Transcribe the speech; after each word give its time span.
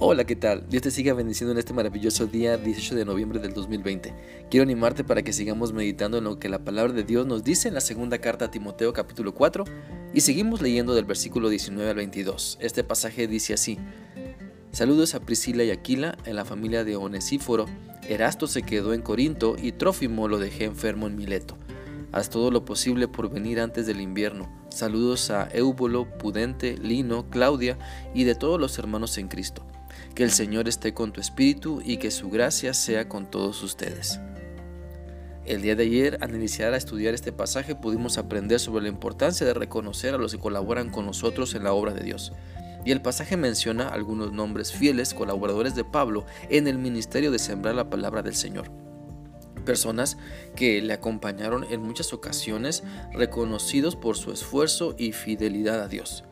Hola, 0.00 0.22
¿qué 0.22 0.36
tal? 0.36 0.64
Dios 0.68 0.84
te 0.84 0.92
siga 0.92 1.12
bendiciendo 1.12 1.50
en 1.50 1.58
este 1.58 1.72
maravilloso 1.72 2.26
día 2.26 2.56
18 2.56 2.94
de 2.94 3.04
noviembre 3.04 3.40
del 3.40 3.52
2020. 3.52 4.14
Quiero 4.48 4.62
animarte 4.62 5.02
para 5.02 5.22
que 5.22 5.32
sigamos 5.32 5.72
meditando 5.72 6.18
en 6.18 6.24
lo 6.24 6.38
que 6.38 6.48
la 6.48 6.60
palabra 6.60 6.92
de 6.92 7.02
Dios 7.02 7.26
nos 7.26 7.42
dice 7.42 7.66
en 7.66 7.74
la 7.74 7.80
segunda 7.80 8.18
carta 8.18 8.44
a 8.44 8.50
Timoteo 8.52 8.92
capítulo 8.92 9.34
4 9.34 9.64
y 10.14 10.20
seguimos 10.20 10.62
leyendo 10.62 10.94
del 10.94 11.04
versículo 11.04 11.48
19 11.48 11.90
al 11.90 11.96
22. 11.96 12.58
Este 12.60 12.84
pasaje 12.84 13.26
dice 13.26 13.54
así. 13.54 13.76
Saludos 14.70 15.16
a 15.16 15.20
Priscila 15.20 15.64
y 15.64 15.72
Aquila 15.72 16.16
en 16.26 16.36
la 16.36 16.44
familia 16.44 16.84
de 16.84 16.94
Onesíforo. 16.94 17.66
Erasto 18.08 18.46
se 18.46 18.62
quedó 18.62 18.94
en 18.94 19.02
Corinto 19.02 19.56
y 19.60 19.72
Trófimo 19.72 20.28
lo 20.28 20.38
dejé 20.38 20.62
enfermo 20.62 21.08
en 21.08 21.16
Mileto. 21.16 21.58
Haz 22.12 22.30
todo 22.30 22.52
lo 22.52 22.64
posible 22.64 23.08
por 23.08 23.30
venir 23.30 23.58
antes 23.58 23.88
del 23.88 24.00
invierno. 24.00 24.48
Saludos 24.68 25.32
a 25.32 25.48
Eubolo, 25.52 26.06
Pudente, 26.18 26.78
Lino, 26.78 27.28
Claudia 27.30 27.80
y 28.14 28.22
de 28.22 28.36
todos 28.36 28.60
los 28.60 28.78
hermanos 28.78 29.18
en 29.18 29.26
Cristo. 29.26 29.66
Que 30.18 30.24
el 30.24 30.32
Señor 30.32 30.66
esté 30.66 30.94
con 30.94 31.12
tu 31.12 31.20
espíritu 31.20 31.80
y 31.84 31.98
que 31.98 32.10
su 32.10 32.28
gracia 32.28 32.74
sea 32.74 33.08
con 33.08 33.30
todos 33.30 33.62
ustedes. 33.62 34.18
El 35.46 35.62
día 35.62 35.76
de 35.76 35.84
ayer, 35.84 36.18
al 36.20 36.34
iniciar 36.34 36.74
a 36.74 36.76
estudiar 36.76 37.14
este 37.14 37.30
pasaje, 37.30 37.76
pudimos 37.76 38.18
aprender 38.18 38.58
sobre 38.58 38.82
la 38.82 38.88
importancia 38.88 39.46
de 39.46 39.54
reconocer 39.54 40.14
a 40.14 40.18
los 40.18 40.32
que 40.32 40.40
colaboran 40.40 40.90
con 40.90 41.06
nosotros 41.06 41.54
en 41.54 41.62
la 41.62 41.72
obra 41.72 41.94
de 41.94 42.02
Dios. 42.02 42.32
Y 42.84 42.90
el 42.90 43.00
pasaje 43.00 43.36
menciona 43.36 43.90
algunos 43.90 44.32
nombres 44.32 44.72
fieles 44.72 45.14
colaboradores 45.14 45.76
de 45.76 45.84
Pablo 45.84 46.26
en 46.50 46.66
el 46.66 46.78
ministerio 46.78 47.30
de 47.30 47.38
sembrar 47.38 47.76
la 47.76 47.88
palabra 47.88 48.22
del 48.22 48.34
Señor. 48.34 48.72
Personas 49.64 50.18
que 50.56 50.82
le 50.82 50.94
acompañaron 50.94 51.64
en 51.70 51.80
muchas 51.80 52.12
ocasiones, 52.12 52.82
reconocidos 53.12 53.94
por 53.94 54.16
su 54.16 54.32
esfuerzo 54.32 54.96
y 54.98 55.12
fidelidad 55.12 55.80
a 55.80 55.86
Dios. 55.86 56.24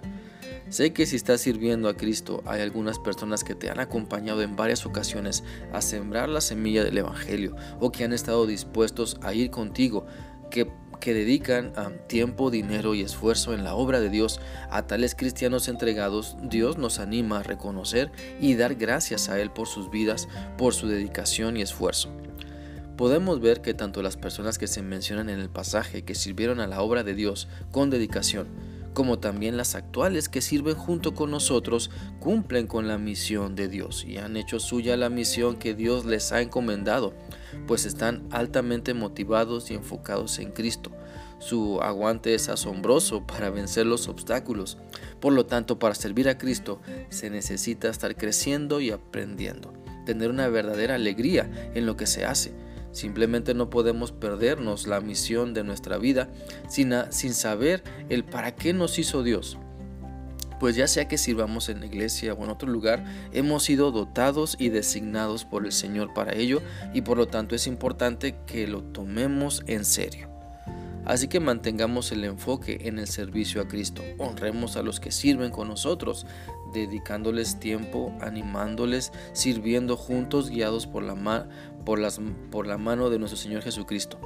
Sé 0.69 0.93
que 0.93 1.07
si 1.07 1.15
estás 1.15 1.41
sirviendo 1.41 1.89
a 1.89 1.97
Cristo, 1.97 2.43
hay 2.45 2.61
algunas 2.61 2.99
personas 2.99 3.45
que 3.45 3.55
te 3.55 3.71
han 3.71 3.79
acompañado 3.79 4.43
en 4.43 4.57
varias 4.57 4.85
ocasiones 4.85 5.45
a 5.73 5.81
sembrar 5.81 6.29
la 6.29 6.41
semilla 6.41 6.83
del 6.83 6.99
Evangelio 6.99 7.55
o 7.79 7.93
que 7.93 8.03
han 8.03 8.13
estado 8.13 8.47
dispuestos 8.47 9.17
a 9.23 9.33
ir 9.33 9.53
contigo, 9.53 10.07
que, 10.51 10.69
que 10.99 11.15
dedican 11.15 11.73
tiempo, 12.09 12.51
dinero 12.51 12.97
y 12.97 13.03
esfuerzo 13.03 13.55
en 13.55 13.63
la 13.63 13.77
obra 13.77 14.01
de 14.01 14.11
Dios. 14.11 14.41
A 14.69 14.89
tales 14.89 15.15
cristianos 15.15 15.69
entregados, 15.69 16.37
Dios 16.43 16.79
nos 16.79 16.99
anima 16.99 17.39
a 17.39 17.43
reconocer 17.45 18.11
y 18.41 18.57
dar 18.57 18.75
gracias 18.75 19.29
a 19.29 19.41
Él 19.41 19.53
por 19.53 19.69
sus 19.69 19.89
vidas, 19.89 20.29
por 20.59 20.75
su 20.75 20.89
dedicación 20.89 21.57
y 21.57 21.63
esfuerzo. 21.63 22.11
Podemos 22.97 23.41
ver 23.41 23.61
que 23.61 23.73
tanto 23.73 24.03
las 24.03 24.17
personas 24.17 24.59
que 24.59 24.67
se 24.67 24.83
mencionan 24.83 25.29
en 25.29 25.39
el 25.39 25.51
pasaje 25.51 26.03
que 26.03 26.17
sirvieron 26.17 26.59
a 26.59 26.67
la 26.67 26.81
obra 26.81 27.05
de 27.05 27.15
Dios 27.15 27.47
con 27.71 27.91
dedicación, 27.91 28.49
como 28.97 29.19
también 29.19 29.59
las 29.59 29.75
actuales 29.75 30.31
que 30.31 30.41
sirven 30.41 30.75
junto 30.75 31.15
con 31.15 31.31
nosotros, 31.31 31.91
cumplen 32.19 32.67
con 32.67 32.89
la 32.89 32.97
misión 32.97 33.55
de 33.55 33.69
Dios 33.69 34.07
y 34.07 34.17
han 34.17 34.39
hecho 34.39 34.59
suya 34.59 34.97
la 34.97 35.11
misión 35.11 35.57
que 35.57 35.75
Dios 35.75 36.07
les 36.07 36.33
ha 36.33 36.41
encomendado, 36.41 37.13
pues 37.67 37.85
están 37.85 38.27
altamente 38.31 38.95
motivados 38.95 39.71
y 39.71 39.75
enfocados 39.75 40.39
en 40.39 40.51
Cristo. 40.51 40.93
Su 41.41 41.83
aguante 41.83 42.35
es 42.35 42.49
asombroso 42.49 43.27
para 43.27 43.51
vencer 43.51 43.85
los 43.85 44.09
obstáculos. 44.09 44.79
Por 45.21 45.35
lo 45.35 45.45
tanto, 45.45 45.79
para 45.79 45.95
servir 45.95 46.31
a 46.31 46.39
Cristo 46.39 46.81
se 47.11 47.29
necesita 47.29 47.91
estar 47.91 48.17
creciendo 48.17 48.81
y 48.81 48.93
aprendiendo, 48.93 49.75
tener 50.07 50.31
una 50.31 50.49
verdadera 50.49 50.95
alegría 50.95 51.71
en 51.75 51.85
lo 51.85 51.99
que 51.99 52.07
se 52.07 52.25
hace 52.25 52.55
Simplemente 52.97 53.53
no 53.53 53.69
podemos 53.69 54.11
perdernos 54.11 54.87
la 54.87 55.03
misión 55.03 55.53
de 55.53 55.63
nuestra 55.65 55.99
vida 55.99 56.31
sin, 56.67 56.95
sin 57.11 57.35
saber 57.35 57.85
el 58.09 58.25
para 58.25 58.55
qué 58.55 58.73
nos 58.73 58.99
hizo 58.99 59.23
Dios. 59.23 59.59
Pues 60.59 60.77
ya 60.77 60.89
sea 60.89 61.07
que 61.07 61.19
sirvamos 61.19 61.69
en 61.69 61.81
la 61.81 61.87
iglesia 61.87 62.33
o 62.33 62.43
en 62.43 62.49
otro 62.49 62.71
lugar, 62.71 63.05
hemos 63.33 63.65
sido 63.65 63.93
dotados 63.93 64.57
y 64.59 64.71
designados 64.71 65.45
por 65.45 65.67
el 65.67 65.73
Señor 65.73 66.15
para 66.15 66.33
ello 66.33 66.63
y 66.95 67.03
por 67.03 67.19
lo 67.19 67.29
tanto 67.29 67.55
es 67.55 67.67
importante 67.67 68.35
que 68.47 68.67
lo 68.67 68.83
tomemos 68.83 69.63
en 69.67 69.85
serio. 69.85 70.36
Así 71.07 71.29
que 71.29 71.39
mantengamos 71.39 72.11
el 72.11 72.25
enfoque 72.25 72.81
en 72.83 72.99
el 72.99 73.07
servicio 73.07 73.63
a 73.63 73.69
Cristo. 73.69 74.03
Honremos 74.19 74.77
a 74.77 74.83
los 74.83 74.99
que 74.99 75.13
sirven 75.13 75.53
con 75.53 75.69
nosotros, 75.69 76.27
dedicándoles 76.73 77.61
tiempo, 77.61 78.13
animándoles, 78.21 79.13
sirviendo 79.33 79.97
juntos, 79.97 80.51
guiados 80.51 80.89
por 80.89 81.05
la, 81.05 81.49
por, 81.85 82.67
la 82.67 82.79
mano 82.79 83.09
de 83.09 83.21
nuestro 83.21 83.39
Señor 83.39 83.63
Jesucristo. 83.63 84.19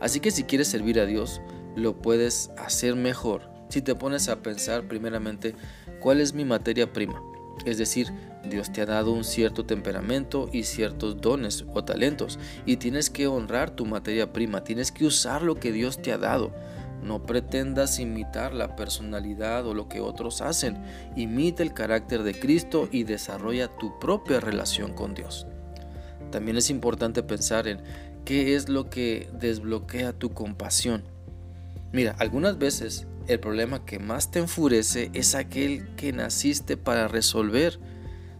Así 0.00 0.18
que 0.18 0.32
si 0.32 0.42
quieres 0.42 0.66
servir 0.66 0.98
a 0.98 1.06
Dios, 1.06 1.40
lo 1.76 1.96
puedes 2.02 2.50
hacer 2.58 2.96
mejor 2.96 3.48
si 3.68 3.80
te 3.80 3.94
pones 3.94 4.28
a 4.28 4.42
pensar 4.42 4.88
primeramente 4.88 5.54
cuál 6.00 6.20
es 6.20 6.34
mi 6.34 6.44
materia 6.44 6.92
prima. 6.92 7.22
Es 7.64 7.78
decir, 7.78 8.12
Dios 8.48 8.72
te 8.72 8.80
ha 8.80 8.86
dado 8.86 9.12
un 9.12 9.24
cierto 9.24 9.64
temperamento 9.64 10.48
y 10.52 10.62
ciertos 10.62 11.20
dones 11.20 11.64
o 11.72 11.84
talentos 11.84 12.38
y 12.66 12.76
tienes 12.76 13.10
que 13.10 13.26
honrar 13.26 13.70
tu 13.70 13.84
materia 13.84 14.32
prima, 14.32 14.64
tienes 14.64 14.92
que 14.92 15.04
usar 15.04 15.42
lo 15.42 15.56
que 15.56 15.72
Dios 15.72 16.00
te 16.00 16.12
ha 16.12 16.18
dado. 16.18 16.52
No 17.02 17.22
pretendas 17.22 18.00
imitar 18.00 18.52
la 18.54 18.74
personalidad 18.74 19.66
o 19.66 19.74
lo 19.74 19.88
que 19.88 20.00
otros 20.00 20.40
hacen. 20.40 20.78
Imita 21.16 21.62
el 21.62 21.72
carácter 21.72 22.22
de 22.22 22.38
Cristo 22.38 22.88
y 22.90 23.04
desarrolla 23.04 23.68
tu 23.68 23.98
propia 24.00 24.40
relación 24.40 24.92
con 24.94 25.14
Dios. 25.14 25.46
También 26.30 26.56
es 26.56 26.70
importante 26.70 27.22
pensar 27.22 27.68
en 27.68 27.80
qué 28.24 28.56
es 28.56 28.68
lo 28.68 28.90
que 28.90 29.30
desbloquea 29.32 30.12
tu 30.12 30.30
compasión. 30.30 31.02
Mira, 31.92 32.14
algunas 32.18 32.58
veces 32.58 33.06
el 33.28 33.40
problema 33.40 33.84
que 33.84 33.98
más 33.98 34.30
te 34.30 34.38
enfurece 34.38 35.10
es 35.12 35.34
aquel 35.34 35.94
que 35.96 36.12
naciste 36.12 36.76
para 36.76 37.08
resolver. 37.08 37.78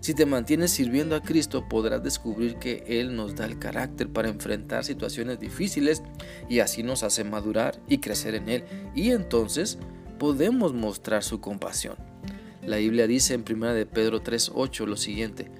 Si 0.00 0.14
te 0.14 0.26
mantienes 0.26 0.70
sirviendo 0.70 1.14
a 1.14 1.22
Cristo 1.22 1.68
podrás 1.68 2.02
descubrir 2.02 2.56
que 2.56 2.84
Él 2.86 3.14
nos 3.14 3.34
da 3.36 3.44
el 3.44 3.58
carácter 3.58 4.08
para 4.08 4.28
enfrentar 4.28 4.84
situaciones 4.84 5.38
difíciles 5.38 6.02
y 6.48 6.60
así 6.60 6.82
nos 6.82 7.02
hace 7.02 7.22
madurar 7.22 7.80
y 7.86 7.98
crecer 7.98 8.34
en 8.34 8.48
Él. 8.48 8.64
Y 8.94 9.10
entonces 9.10 9.78
podemos 10.18 10.72
mostrar 10.72 11.22
su 11.22 11.40
compasión. 11.40 11.96
La 12.64 12.78
Biblia 12.78 13.06
dice 13.06 13.34
en 13.34 13.44
1 13.48 13.74
de 13.74 13.86
Pedro 13.86 14.22
3:8 14.22 14.86
lo 14.86 14.96
siguiente: 14.96 15.50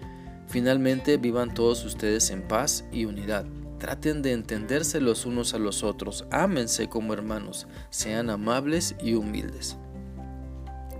Finalmente 0.46 1.18
vivan 1.18 1.52
todos 1.52 1.84
ustedes 1.84 2.30
en 2.30 2.42
paz 2.42 2.84
y 2.92 3.04
unidad 3.04 3.44
Traten 3.78 4.22
de 4.22 4.32
entenderse 4.32 5.00
los 5.00 5.24
unos 5.24 5.54
a 5.54 5.58
los 5.58 5.84
otros, 5.84 6.24
ámense 6.30 6.88
como 6.88 7.12
hermanos, 7.12 7.68
sean 7.90 8.28
amables 8.28 8.96
y 9.00 9.14
humildes. 9.14 9.76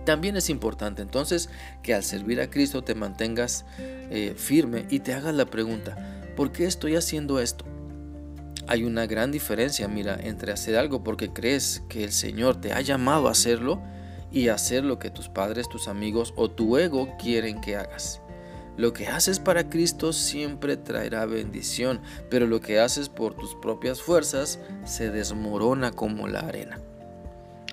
También 0.05 0.37
es 0.37 0.49
importante 0.49 1.03
entonces 1.03 1.51
que 1.83 1.93
al 1.93 2.03
servir 2.03 2.41
a 2.41 2.49
Cristo 2.49 2.83
te 2.83 2.95
mantengas 2.95 3.67
eh, 3.79 4.35
firme 4.37 4.87
y 4.89 5.01
te 5.01 5.13
hagas 5.13 5.35
la 5.35 5.47
pregunta, 5.47 6.33
¿por 6.37 6.53
qué 6.53 6.67
estoy 6.67 6.97
haciendo 6.97 7.41
esto? 7.41 7.65
Hay 8.69 8.85
una 8.85 9.07
gran 9.07 9.33
diferencia, 9.33 9.89
mira, 9.89 10.19
entre 10.23 10.53
hacer 10.53 10.77
algo 10.77 11.03
porque 11.03 11.33
crees 11.33 11.83
que 11.89 12.05
el 12.05 12.13
Señor 12.13 12.61
te 12.61 12.73
ha 12.73 12.81
llamado 12.81 13.29
a 13.29 13.33
hacerlo 13.33 13.83
y 14.31 14.49
hacer 14.49 14.85
lo 14.85 14.99
que 14.99 15.11
tus 15.11 15.29
padres, 15.29 15.69
tus 15.69 15.89
amigos 15.89 16.33
o 16.37 16.51
tu 16.51 16.79
ego 16.79 17.17
quieren 17.19 17.61
que 17.61 17.77
hagas. 17.77 18.21
Lo 18.79 18.93
que 18.93 19.09
haces 19.09 19.41
para 19.41 19.69
Cristo 19.69 20.13
siempre 20.13 20.77
traerá 20.77 21.27
bendición, 21.27 22.01
pero 22.31 22.47
lo 22.47 22.61
que 22.61 22.79
haces 22.79 23.09
por 23.09 23.35
tus 23.35 23.57
propias 23.57 24.01
fuerzas 24.01 24.61
se 24.85 25.11
desmorona 25.11 25.91
como 25.91 26.29
la 26.29 26.41
arena. 26.41 26.79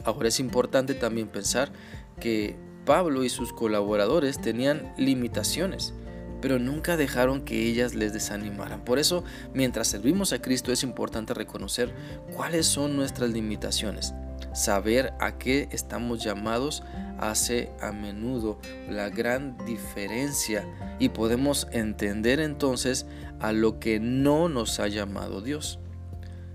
Ahora 0.04 0.30
es 0.30 0.40
importante 0.40 0.96
también 0.96 1.28
pensar 1.28 1.72
que 2.20 2.56
Pablo 2.86 3.24
y 3.24 3.30
sus 3.30 3.54
colaboradores 3.54 4.42
tenían 4.42 4.96
limitaciones, 4.98 5.94
pero 6.42 6.58
nunca 6.58 6.98
dejaron 6.98 7.46
que 7.46 7.68
ellas 7.68 7.94
les 7.94 8.12
desanimaran. 8.12 8.84
Por 8.84 8.98
eso, 8.98 9.24
mientras 9.54 9.88
servimos 9.88 10.34
a 10.34 10.42
Cristo 10.42 10.72
es 10.72 10.82
importante 10.82 11.36
reconocer 11.36 11.94
cuáles 12.36 12.66
son 12.66 12.96
nuestras 12.96 13.30
limitaciones 13.30 14.16
Saber 14.54 15.14
a 15.20 15.38
qué 15.38 15.68
estamos 15.72 16.24
llamados 16.24 16.84
hace 17.20 17.72
a 17.82 17.92
menudo 17.92 18.60
la 18.90 19.10
gran 19.10 19.58
diferencia 19.66 20.66
y 21.00 21.10
podemos 21.10 21.68
entender 21.72 22.40
entonces 22.40 23.06
a 23.40 23.52
lo 23.52 23.80
que 23.80 24.00
no 24.00 24.50
nos 24.50 24.80
ha 24.80 24.88
llamado 24.88 25.42
Dios. 25.42 25.80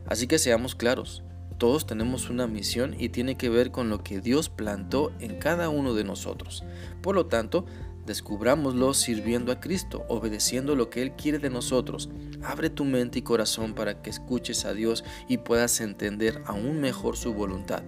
Así 0.07 0.27
que 0.27 0.39
seamos 0.39 0.75
claros, 0.75 1.23
todos 1.61 1.87
tenemos 1.87 2.31
una 2.31 2.47
misión 2.47 2.97
y 2.99 3.11
tiene 3.11 3.37
que 3.37 3.51
ver 3.51 3.71
con 3.71 3.91
lo 3.91 4.03
que 4.03 4.21
Dios 4.23 4.49
plantó 4.49 5.13
en 5.21 5.39
cada 5.39 5.69
uno 5.69 5.93
de 5.93 6.05
nosotros. 6.05 6.65
Por 7.03 7.15
lo 7.15 7.27
tanto, 7.27 7.67
Descubrámoslo 8.11 8.93
sirviendo 8.93 9.53
a 9.53 9.61
Cristo, 9.61 10.05
obedeciendo 10.09 10.75
lo 10.75 10.91
que 10.91 11.01
Él 11.01 11.13
quiere 11.13 11.39
de 11.39 11.49
nosotros. 11.49 12.11
Abre 12.43 12.69
tu 12.69 12.85
mente 12.85 13.21
y 13.21 13.23
corazón 13.23 13.73
para 13.73 14.03
que 14.03 14.11
escuches 14.11 14.65
a 14.65 14.75
Dios 14.75 15.05
y 15.29 15.39
puedas 15.39 15.81
entender 15.81 16.43
aún 16.45 16.81
mejor 16.81 17.17
su 17.17 17.33
voluntad. 17.33 17.85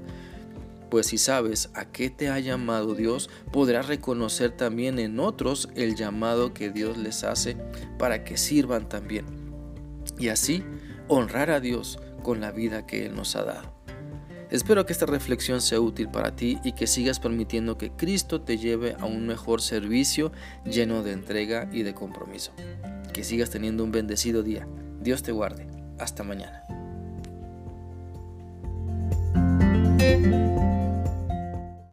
Pues 0.93 1.09
si 1.09 1.19
sabes 1.19 1.71
a 1.75 1.87
qué 1.87 2.09
te 2.09 2.29
ha 2.29 2.39
llamado 2.39 2.95
Dios, 2.95 3.31
podrás 3.51 3.89
reconocer 3.89 4.53
también 4.57 5.01
en 5.01 5.19
otros 5.19 5.69
el 5.75 5.97
llamado 5.97 6.55
que 6.55 6.71
Dios 6.71 6.99
les 6.99 7.25
hace 7.25 7.57
para 7.99 8.23
que 8.23 8.37
sirvan 8.37 8.89
también. 8.89 9.27
Y 10.21 10.29
así 10.29 10.63
honrar 11.09 11.51
a 11.51 11.59
Dios 11.59 11.99
con 12.23 12.41
la 12.41 12.53
vida 12.53 12.87
que 12.87 13.07
Él 13.07 13.17
nos 13.17 13.35
ha 13.35 13.43
dado. 13.43 13.75
Espero 14.53 14.85
que 14.85 14.93
esta 14.93 15.07
reflexión 15.07 15.63
sea 15.63 15.81
útil 15.81 16.11
para 16.11 16.37
ti 16.37 16.59
y 16.63 16.73
que 16.73 16.87
sigas 16.87 17.19
permitiendo 17.19 17.79
que 17.79 17.91
Cristo 17.91 18.43
te 18.43 18.59
lleve 18.59 18.95
a 19.01 19.07
un 19.07 19.27
mejor 19.27 19.63
servicio 19.63 20.31
lleno 20.67 21.03
de 21.03 21.13
entrega 21.13 21.71
y 21.73 21.85
de 21.85 21.95
compromiso. 21.95 22.53
Que 23.15 23.25
sigas 23.25 23.49
teniendo 23.49 23.83
un 23.83 23.93
bendecido 23.93 24.43
día. 24.43 24.69
Dios 25.01 25.23
te 25.23 25.33
guarde. 25.33 25.67
Hasta 25.99 26.23
mañana. 26.23 26.65